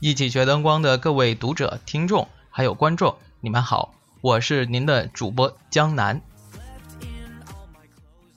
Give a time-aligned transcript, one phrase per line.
[0.00, 6.20] 一起学灯光的各位读者、听众还有观众，你们好，我是您的主播江南。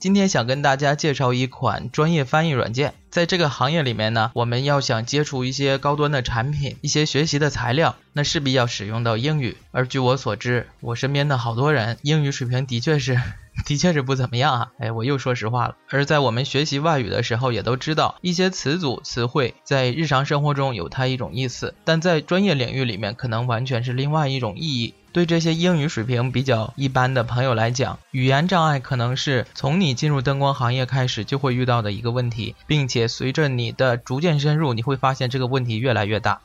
[0.01, 9.57] 今天想跟大家介绍一款专业翻译软件，在这个行业里面呢，我们要想接触一些高端的产品、一些学习的材料，那势必要使用到英语。
[9.69, 13.21] 而据我所知，我身边的好多人英语水平的确是。
[13.67, 14.71] 的确是不怎么样啊！
[14.79, 15.75] 哎，我又说实话了。
[15.89, 24.93] 而在我们学习外语的时候，也都知道一些词组、词汇在日常生活中有它一种意思，但在专业领域里面可能完全是另外一种意义。
[25.13, 36.39] 对这些英语水平比较一般的朋友来讲，语言障碍可能是从你进入灯光行业开始就会遇到的一个问题，并且随着你的逐渐深入，你会发现这个问题越来越大。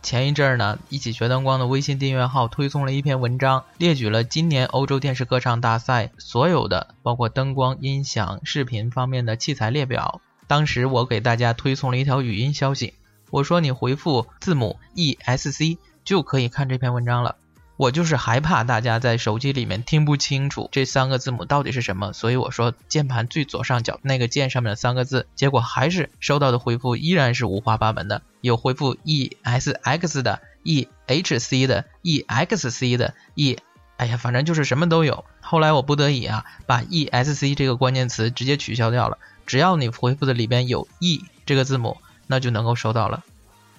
[0.00, 10.22] 前一阵儿呢，一起学灯光的微信订阅号推送了一篇文章，列举了今年欧洲电视歌唱大赛所有的，包括灯光、音响、视频方面的器材列表。
[10.46, 12.94] 当时我给大家推送了一条语音消息，
[13.30, 15.76] 我说你回复字母 ESC
[16.08, 17.36] 就可以看这篇文章了。
[17.76, 33.58] 我就是害怕大家在手机里面听不清楚这三个字母到底是什么，所以我说键盘最左上角那个键上面的三个字，结果还是收到的回复依然是五花八门的，有回复 E S X 的，E H C 的，E X C 的，E，
[33.98, 35.26] 哎呀，反正就是什么都有。
[35.42, 43.24] 后来我不得已啊，把 E S C 这个关键词直接取消掉了，只要你回复的里边有 E 这个字母，那就能够收到了。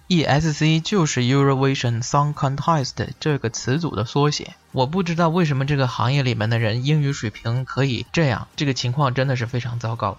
[0.09, 4.55] ESC 就是 Eurovision Song Contest 这个词组的缩写。
[4.71, 10.17] 我不知道为什么这个行业里面的人英语水平可以这样，这个情况真的是非常糟糕。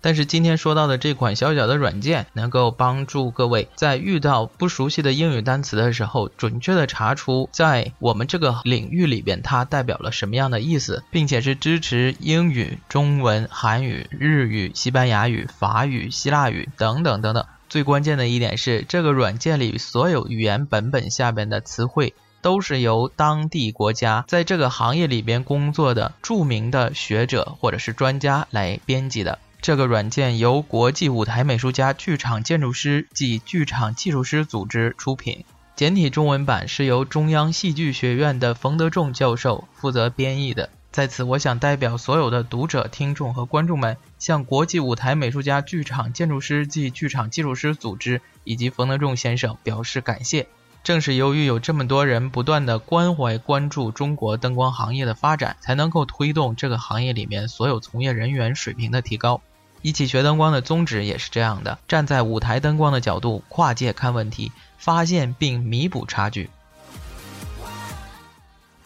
[0.00, 17.44] 但是今天说到的这款小小的软件，能够帮助各位在遇到不熟悉的英语单词的时候，准确的查出在我们这个领域里边它代表了什么样的意思，并且是支持英语、中文、韩语、日语、西班牙语、法语、希腊语等等等等。
[17.70, 29.38] 最关键的一点是，这个软件里所有语言本本下边的词汇都是由当地国家在这个行业里边工作的著名的学者或者是专家来编辑的。
[29.62, 35.44] 这个软件由国际舞台美术家剧场建筑师及剧场技术师组织出品，
[35.76, 40.70] 简体中文版是由中央戏剧学院的冯德仲教授负责编译的。
[40.92, 50.48] 在此，我想代表所有的读者、听众和观众们，向国际舞台美术家、剧场建筑师及剧场技术师组织以及冯德仲先生表示感谢。
[50.82, 59.42] 正是由于有这么多人不断的关怀、关注中国灯光行业的发展，才能够推动这个行业里面所有从业人员水平的提高。
[59.82, 66.50] 一起学灯光的宗旨也是这样的：站在舞台灯光的角度，跨界看问题，发现并弥补差距。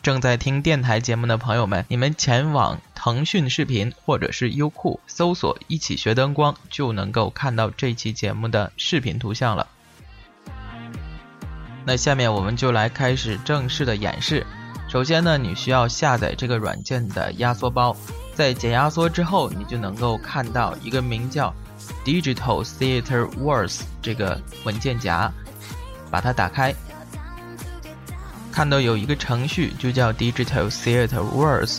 [0.04, 9.66] 正在听电台节目的朋友们，你们前往腾讯视频或者是优酷搜索“一起学灯光”，就能够看到这期节目的视频图像了。
[11.86, 14.46] 那下面我们就来开始正式的演示。
[14.90, 17.96] 首先呢，你需要下载这个软件的压缩包，
[18.34, 21.50] 在解压缩之后，你就能够看到一个名叫
[22.04, 25.32] “Digital Theater Words” 这个文件夹，
[26.10, 26.74] 把它打开。
[28.54, 31.78] 看到有一个程序就叫 Digital Theater Words，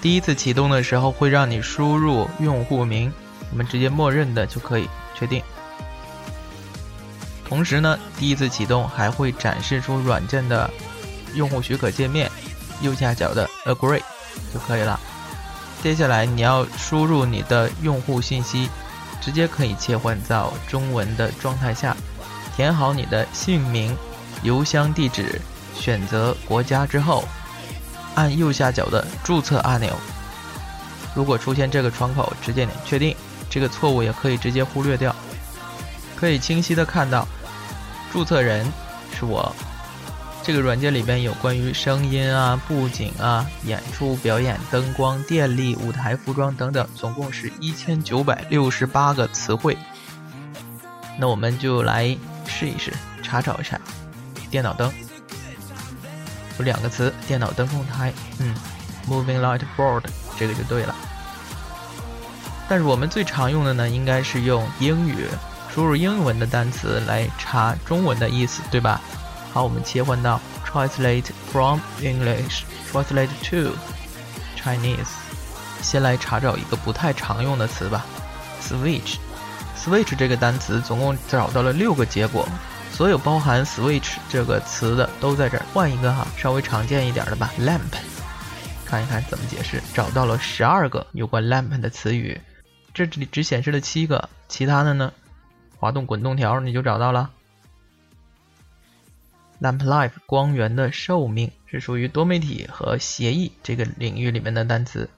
[0.00, 3.12] 第一次启动的时候会让你输入用户名，
[3.52, 5.40] 我们直接默认的就可以确定。
[7.44, 10.68] 同时呢，第一次启动还会展示出软件的
[11.36, 12.28] 用户许可界面，
[12.80, 14.02] 右下角的 Agree
[14.52, 14.98] 就可以了。
[15.80, 18.68] 接下来你要输入你的用户信息，
[19.20, 21.96] 直接可以切换到中文的状态下，
[22.56, 23.96] 填好你的姓名。
[24.42, 25.40] 邮箱地址，
[25.74, 27.24] 选择国家之后，
[28.14, 29.96] 按右下角的注册按钮。
[31.14, 33.16] 如果出现这个窗口，直接点确定。
[33.50, 35.14] 这个错误也可以直接忽略掉。
[36.16, 37.28] 可以清晰的看到，
[38.10, 38.66] 注册人
[39.14, 39.54] 是我。
[40.42, 49.76] 这个软件里边有关于声音啊、布景啊、演出表演、灯光、电力、舞台服装等等，总共是一千九百六十八个词汇。
[51.18, 52.16] 那我们就来
[52.46, 52.92] 试一试，
[53.22, 53.80] 查找一下。
[54.52, 54.92] 电脑灯
[56.58, 58.54] 有两个词，电脑灯控台，嗯
[59.08, 60.02] ，moving light board，
[60.38, 60.94] 这个就对了。
[62.68, 65.26] 但是我们最常用的呢，应该是用英语
[65.74, 69.00] 输入英文的单词来查中文的意思，对吧？
[69.54, 70.38] 好，我们切换到
[70.70, 73.74] translate from English，translate to
[74.62, 75.08] Chinese。
[75.80, 78.04] 先来查找一个不太常用的词吧
[78.62, 82.46] ，switch，switch 这个单词总共找到了六个结果。
[82.92, 87.80] 所有包含 switch 这个词的都在这儿，换一个哈，稍微常见一点的吧，lamp，
[88.84, 89.82] 看一看怎么解释。
[89.94, 92.40] 找到了十二个有关 lamp 的词语，
[92.94, 95.12] 这里只显示了七个，其他的呢？
[95.78, 97.30] 滑动滚动条你就找到了。
[99.60, 105.08] Lamp life 光源的寿命是属于多媒体和协议这个领域里面的单词。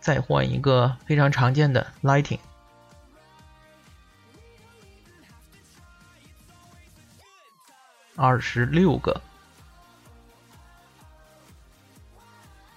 [0.00, 2.38] 再换一个非常常见的 lighting，
[8.16, 9.20] 二十六个。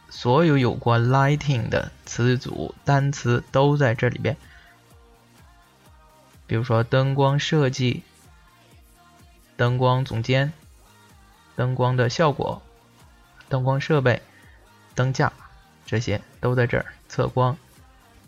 [0.09, 4.35] 所有有关 lighting 的词组、单词都在这里边。
[6.45, 8.03] 比如说灯光设计、
[9.55, 10.51] 灯光总监、
[11.55, 12.61] 灯光的效果、
[13.47, 14.21] 灯光设备、
[14.93, 15.31] 灯架，
[15.85, 16.85] 这些都在这儿。
[17.07, 17.57] 测光，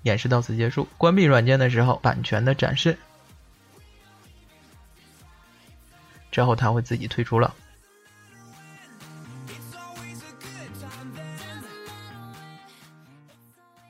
[0.04, 0.88] 演示到此结束。
[0.98, 2.98] 关闭软件的时候，版权的展示，
[6.32, 7.54] 之后它会自己退出了。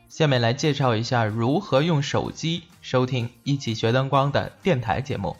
[0.09, 5.35] 下面来介绍一下如何用手机收听一起学灯光的电台节目。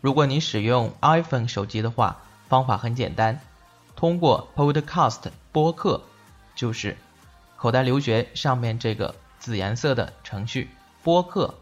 [0.00, 3.40] 如果你使用 iPhone 手机的话，方法很简单，
[3.96, 6.00] 通过 Podcast 播客
[6.54, 6.96] 就是
[7.56, 10.70] 口袋留学上面这个紫颜色的程序
[11.02, 11.52] 播客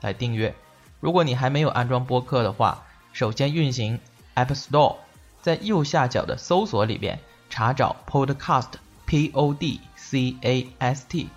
[0.00, 0.54] 来订阅。
[1.00, 3.98] 如果你还没有安装播客的话，首先运行
[4.34, 4.96] App Store，
[5.42, 7.18] 在右下角的搜索里边
[7.48, 8.68] 查找 Podcast。
[9.06, 11.28] P O D C A S T，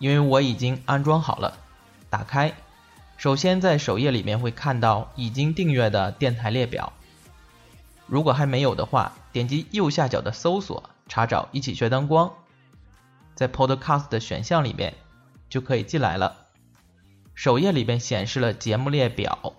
[0.00, 1.56] 因为我已经安装好了，
[2.10, 2.52] 打开，
[3.16, 6.92] 首先在首页里面会看到已经订阅的电台列表。
[8.08, 12.32] 如果还没有的话，点击右下角的搜索，查找“一起学灯光”，
[13.36, 14.94] 在 Podcast 的选项里面
[15.48, 16.43] 就可以进来了。
[17.34, 19.54] 首页里边显示了节目列表。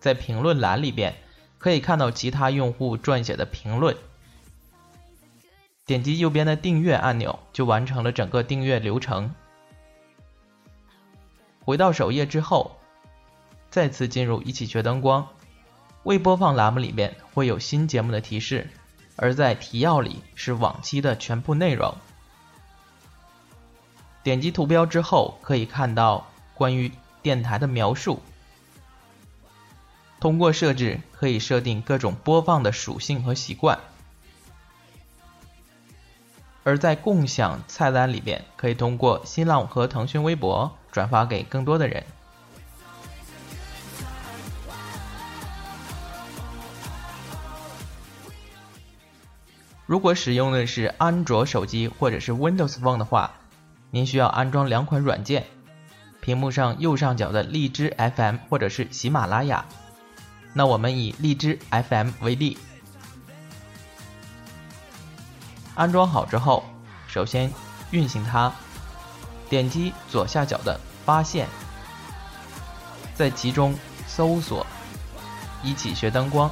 [0.00, 1.14] 在评论栏里边
[1.58, 3.96] 可以看到其他用户撰写的评论，
[5.86, 9.32] 点击右边的订阅按钮就完成了整个订阅流程。
[11.60, 12.76] 回到首页之后，
[13.70, 15.28] 再次进入一起学灯光，
[16.02, 18.68] 未播放栏目里边会有新节目的提示，
[19.16, 21.94] 而在提要里是往期的全部内容。
[24.22, 26.92] 点击图标之后可以看到关于
[27.22, 28.22] 电台的描述。
[30.20, 33.80] 通过设置可以设定各种播放的属性和习惯，
[36.62, 42.04] 而在共享菜单里边，可以通过新浪和腾讯微博转发给更多的人。
[49.92, 53.30] 如果使用的是安卓手机或者是 Windows Phone 的话，
[53.90, 55.44] 您需要安装两款软件。
[56.22, 59.66] 屏幕上右上角的荔枝 FM 或者是喜马拉雅。
[60.54, 62.56] 那我们以荔枝 FM 为例，
[65.74, 66.64] 安装好之后，
[67.06, 67.52] 首先
[67.90, 68.50] 运行它，
[69.50, 71.46] 点击左下角的发现，
[73.14, 73.74] 在其中
[74.06, 74.66] 搜索
[75.62, 76.50] “一起学灯光”，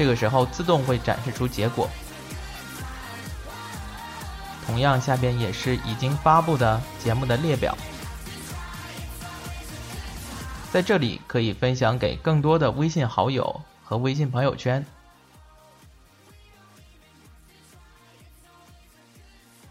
[0.00, 1.86] 这个时候自动会展示出结果。
[4.64, 7.76] 同样，下边也是已经发布的节目的列表，
[10.72, 14.86] 在这里可以分享给更多的微信好友和微信朋友圈。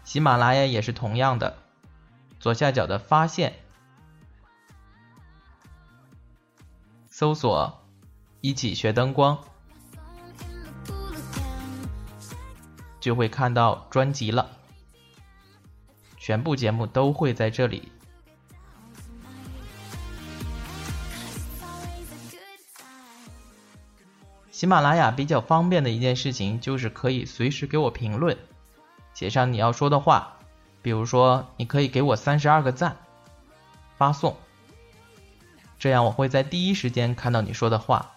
[0.04, 1.58] 喜马拉雅也是同样的，
[2.38, 3.54] 左下角的发现，
[7.08, 7.82] 搜索
[8.40, 9.36] “一起学灯光”，
[13.00, 14.50] 就会看到专辑了。
[16.16, 17.90] 全部节目都会在这里。
[24.50, 28.36] 喜马拉雅比较方便的一件事情就是可以随时给我评论，
[29.14, 30.36] 写上你要说的话，
[30.82, 32.98] 比如说你可以给我三十二个赞，
[33.96, 34.36] 发送，
[35.78, 38.10] 这样我会在第一时间看到你说的话。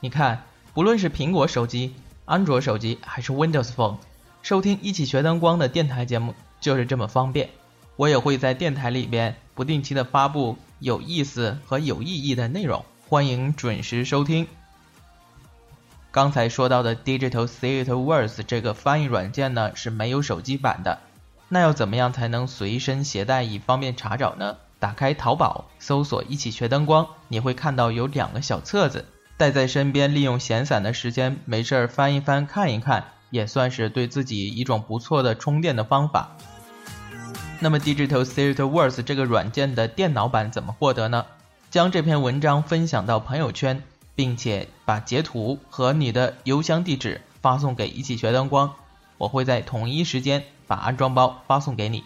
[0.00, 1.94] 你看，不论是苹果手机、
[2.30, 3.96] 安卓手机还是 Windows Phone。
[4.40, 7.50] 收听一起学灯光的电台节目就是这么方便，
[7.96, 14.46] 我也会在电台里边不定期的发布有意思和有意义的内容，欢迎准时收听。
[16.12, 21.00] 刚才说到的 Digital Theater Words 这个翻译软件呢是没有手机版的，
[21.48, 24.56] 那要怎么样才能随身携带以方便查找呢？
[24.78, 29.04] 打开淘宝，搜索一起学灯光，你会看到有两个小册子，
[29.40, 33.04] 带在身边，利用闲散的时间没事儿翻一翻看一看。
[33.30, 36.36] 也算是对自己一种不错的充电的方法。
[37.60, 41.24] 那么，Digital Theatre Works 这个软件的电脑版怎么获得呢？
[41.70, 43.82] 将这篇文章分享到朋友圈，
[44.16, 48.74] 并且把截图和你的邮箱地址发送给一起学灯光，
[49.16, 52.02] 我会在同一时间把安装包发送给你。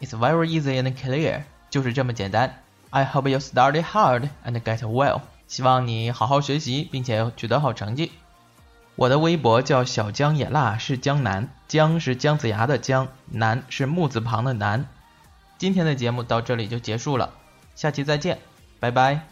[0.00, 2.62] It's very easy and clear，就是这么简单。
[2.90, 5.20] I hope you study hard and get well。
[5.52, 8.10] 希望你好好学习，并且取得好成绩。
[8.96, 14.88] 我的微博叫小姜也辣，是江南，姜是姜子牙的江，南是木字旁的南。
[15.58, 17.34] 今天的节目到这里就结束了，
[17.74, 18.38] 下期再见，
[18.80, 19.31] 拜拜。